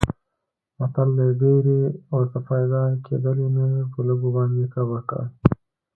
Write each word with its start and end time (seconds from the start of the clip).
متل 0.77 1.09
دی: 1.17 1.29
ډېرې 1.41 1.79
ورته 2.13 2.39
پیدا 2.49 2.83
کېدلې 3.05 3.47
نه 3.55 3.65
په 3.91 3.99
لږو 4.07 4.29
باندې 4.37 4.71
کبر 4.73 4.99
کوي. 5.09 5.27